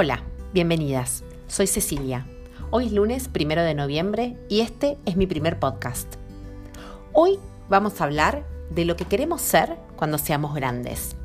Hola, 0.00 0.22
bienvenidas. 0.52 1.24
Soy 1.48 1.66
Cecilia. 1.66 2.24
Hoy 2.70 2.86
es 2.86 2.92
lunes 2.92 3.26
primero 3.26 3.64
de 3.64 3.74
noviembre 3.74 4.36
y 4.48 4.60
este 4.60 4.96
es 5.06 5.16
mi 5.16 5.26
primer 5.26 5.58
podcast. 5.58 6.14
Hoy 7.12 7.40
vamos 7.68 8.00
a 8.00 8.04
hablar 8.04 8.46
de 8.70 8.84
lo 8.84 8.94
que 8.94 9.06
queremos 9.06 9.40
ser 9.40 9.76
cuando 9.96 10.16
seamos 10.18 10.54
grandes. 10.54 11.16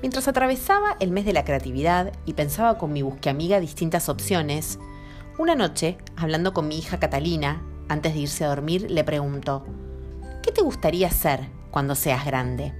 Mientras 0.00 0.26
atravesaba 0.26 0.96
el 0.98 1.12
mes 1.12 1.24
de 1.24 1.34
la 1.34 1.44
creatividad 1.44 2.12
y 2.26 2.32
pensaba 2.32 2.78
con 2.78 2.92
mi 2.92 3.04
amiga 3.28 3.60
distintas 3.60 4.08
opciones, 4.08 4.80
una 5.38 5.54
noche, 5.54 5.98
hablando 6.16 6.52
con 6.52 6.66
mi 6.66 6.76
hija 6.78 6.98
Catalina, 6.98 7.62
antes 7.88 8.14
de 8.14 8.18
irse 8.22 8.44
a 8.44 8.48
dormir, 8.48 8.90
le 8.90 9.04
pregunto, 9.04 9.64
¿qué 10.42 10.50
te 10.50 10.62
gustaría 10.62 11.12
ser 11.12 11.48
cuando 11.70 11.94
seas 11.94 12.26
grande? 12.26 12.74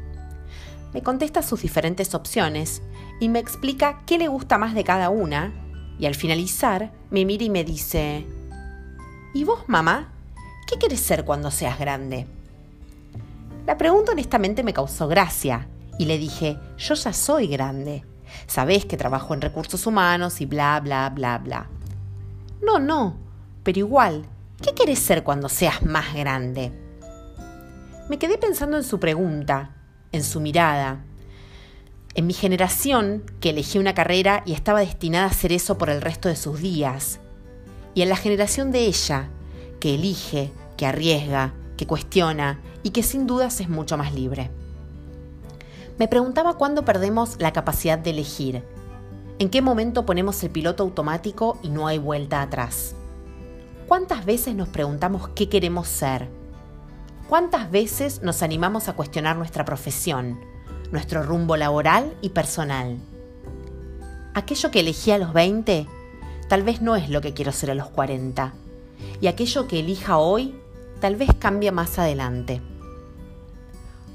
Me 0.92 1.05
contesta 1.05 1.41
sus 1.42 1.62
diferentes 1.62 2.16
opciones 2.16 2.83
y 3.20 3.28
me 3.28 3.38
explica 3.38 4.02
qué 4.06 4.18
le 4.18 4.28
gusta 4.28 4.58
más 4.58 4.74
de 4.74 4.84
cada 4.84 5.10
una 5.10 5.52
y 5.98 6.06
al 6.06 6.14
finalizar 6.14 6.92
me 7.10 7.24
mira 7.24 7.44
y 7.44 7.50
me 7.50 7.64
dice, 7.64 8.26
¿y 9.34 9.44
vos, 9.44 9.64
mamá? 9.68 10.12
¿Qué 10.66 10.78
querés 10.78 11.00
ser 11.00 11.24
cuando 11.24 11.50
seas 11.50 11.78
grande? 11.78 12.26
La 13.66 13.78
pregunta 13.78 14.12
honestamente 14.12 14.64
me 14.64 14.72
causó 14.72 15.06
gracia 15.06 15.68
y 15.98 16.06
le 16.06 16.18
dije, 16.18 16.58
yo 16.78 16.94
ya 16.94 17.12
soy 17.12 17.46
grande. 17.46 18.04
Sabés 18.46 18.86
que 18.86 18.96
trabajo 18.96 19.34
en 19.34 19.40
recursos 19.40 19.86
humanos 19.86 20.40
y 20.40 20.46
bla, 20.46 20.80
bla, 20.80 21.10
bla, 21.10 21.38
bla. 21.38 21.66
No, 22.60 22.78
no, 22.78 23.16
pero 23.62 23.78
igual, 23.78 24.24
¿qué 24.60 24.74
querés 24.74 24.98
ser 24.98 25.22
cuando 25.22 25.48
seas 25.48 25.82
más 25.84 26.14
grande? 26.14 26.72
Me 28.08 28.19
quedé 28.19 28.38
pensando 28.38 28.76
en 28.76 28.84
su 28.84 28.98
pregunta, 28.98 29.76
en 30.10 30.24
su 30.24 30.41
mirada, 30.41 31.04
en 32.14 32.27
mi 32.27 32.34
generación, 32.34 33.24
que 33.41 33.50
elegí 33.50 33.78
una 33.78 33.94
carrera 33.94 34.42
y 34.44 34.52
estaba 34.52 34.80
destinada 34.80 35.24
a 35.24 35.30
hacer 35.30 35.52
eso 35.52 35.78
por 35.78 35.88
el 35.88 36.02
resto 36.02 36.28
de 36.28 36.36
sus 36.36 36.60
días. 36.60 37.20
Y 37.94 38.02
en 38.02 38.08
la 38.08 38.16
generación 38.16 38.70
de 38.70 38.86
ella, 38.86 39.28
que 39.80 39.94
elige, 39.94 40.52
que 40.77 40.86
arriesga, 40.86 41.54
que 41.77 41.86
cuestiona 41.86 42.60
y 42.82 42.91
que 42.91 43.02
sin 43.02 43.27
dudas 43.27 43.60
es 43.60 43.69
mucho 43.69 43.96
más 43.96 44.14
libre. 44.14 44.50
Me 45.98 46.08
preguntaba 46.08 46.54
cuándo 46.54 46.84
perdemos 46.84 47.36
la 47.38 47.52
capacidad 47.52 47.98
de 47.98 48.10
elegir. 48.10 48.62
¿En 49.38 49.50
qué 49.50 49.62
momento 49.62 50.06
ponemos 50.06 50.42
el 50.42 50.50
piloto 50.50 50.82
automático 50.82 51.58
y 51.62 51.69
no 51.69 51.86
hay 51.86 51.98
vuelta 51.98 52.42
atrás? 52.42 52.94
¿Cuántas 53.88 54.24
veces 54.24 54.54
nos 54.54 54.69
preguntamos 54.69 55.28
qué 55.30 55.48
queremos 55.48 55.88
ser? 55.88 56.28
¿Cuántas 57.28 57.70
veces 57.70 58.22
nos 58.22 58.42
animamos 58.42 58.88
a 58.88 58.94
cuestionar 58.94 59.36
nuestra 59.36 59.64
profesión? 59.64 60.38
Nuestro 60.92 61.22
rumbo 61.22 61.56
laboral 61.56 62.14
y 62.20 62.28
personal. 62.28 62.98
Aquello 64.34 64.70
que 64.70 64.80
elegí 64.80 65.10
a 65.10 65.18
los 65.18 65.32
20 65.32 65.88
tal 66.48 66.62
vez 66.62 66.82
no 66.82 66.96
es 66.96 67.08
lo 67.08 67.20
que 67.20 67.32
quiero 67.32 67.50
ser 67.50 67.70
a 67.70 67.74
los 67.74 67.88
40. 67.88 68.52
Y 69.20 69.26
aquello 69.26 69.66
que 69.66 69.80
elija 69.80 70.18
hoy 70.18 70.54
tal 71.00 71.16
vez 71.16 71.30
cambie 71.38 71.72
más 71.72 71.98
adelante. 71.98 72.60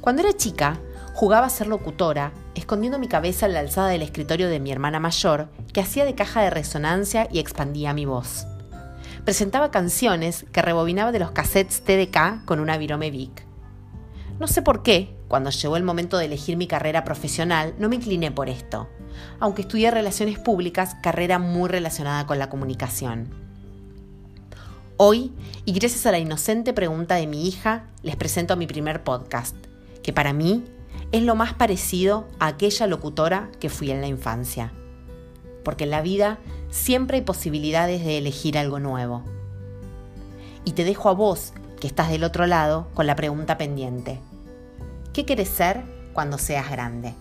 Cuando 0.02 0.22
era 0.22 0.38
chica, 0.38 0.80
jugaba 1.14 1.48
a 1.48 1.50
ser 1.50 1.68
locutora, 1.68 2.32
escondiendo 2.54 3.00
mi 3.00 3.08
cabeza 3.08 3.48
en 3.48 3.54
la 3.54 3.60
alzada 3.60 3.90
del 3.90 4.04
escritorio 4.04 4.48
de 4.50 4.60
mi 4.60 4.72
hermana 4.72 5.00
mayor, 5.00 5.50
que 5.74 5.82
hacía 5.82 6.06
de 6.06 6.16
caja 6.16 6.42
de 6.44 6.52
resonancia 6.52 7.28
y 7.32 7.40
expandía 7.40 7.94
mi 7.94 8.06
voz. 8.06 8.46
Presentaba 9.26 9.72
canciones 9.72 10.46
que 10.52 10.62
rebobinaba 10.62 11.12
de 11.12 11.20
los 11.20 11.32
cassettes 11.32 11.82
TDK 11.82 12.46
con 12.46 12.60
una 12.60 12.78
virome 12.78 13.10
Vic. 13.10 13.46
No 14.40 14.48
sé 14.48 14.62
por 14.62 14.84
qué, 14.84 15.17
cuando 15.28 15.50
llegó 15.50 15.78
el 15.78 15.84
momento 15.84 16.18
de 16.18 16.26
elegir 16.26 16.58
mi 16.58 16.68
carrera 16.68 17.04
profesional, 17.04 17.74
no 17.80 17.90
me 17.90 17.96
incliné 17.96 18.32
por 18.32 18.50
esto, 18.50 18.88
aunque 19.40 19.64
estudié 19.64 19.92
relaciones 19.92 20.40
públicas, 20.40 20.96
carrera 21.02 21.40
muy 21.40 21.70
relacionada 21.70 22.26
con 22.26 22.40
la 22.40 22.50
comunicación. 22.50 23.30
Hoy, 24.96 25.32
y 25.66 25.74
gracias 25.74 26.06
a 26.06 26.12
la 26.12 26.20
inocente 26.20 26.74
pregunta 26.74 27.16
de 27.16 27.28
mi 27.28 27.48
hija, 27.48 27.88
les 28.02 28.16
presento 28.16 28.56
mi 28.56 28.68
primer 28.68 29.04
podcast, 29.04 29.56
que 30.02 30.14
para 30.14 30.34
mí 30.34 30.64
es 31.12 31.22
lo 31.22 31.36
más 31.36 31.54
parecido 31.54 32.28
a 32.40 32.48
aquella 32.48 32.88
locutora 32.88 33.52
que 33.60 33.70
fui 33.70 33.92
en 33.92 34.02
la 34.02 34.08
infancia. 34.08 34.72
Porque 35.64 35.84
en 35.84 35.92
la 35.92 36.02
vida 36.02 36.40
siempre 36.70 37.18
hay 37.18 37.24
posibilidades 37.24 38.04
de 38.04 38.18
elegir 38.18 38.58
algo 38.58 38.80
nuevo. 38.80 39.24
Y 40.66 40.72
te 40.72 40.84
dejo 40.84 41.10
a 41.10 41.14
vos, 41.14 41.54
que 41.80 41.88
estás 41.88 42.10
del 42.10 42.24
otro 42.24 42.48
lado, 42.48 42.88
con 42.94 43.06
la 43.06 43.16
pregunta 43.16 43.58
pendiente. 43.58 44.20
¿Qué 45.18 45.26
quieres 45.26 45.50
ser 45.50 45.82
cuando 46.14 46.38
seas 46.38 46.70
grande? 46.70 47.16